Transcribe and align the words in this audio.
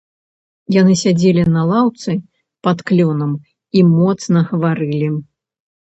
Яны 0.75 0.93
сядзелі 1.01 1.43
на 1.59 1.67
лаўцы 1.73 2.17
пад 2.69 2.77
клёнам 2.91 3.31
і 3.79 3.87
моцна 3.95 4.37
гаварылі. 4.53 5.17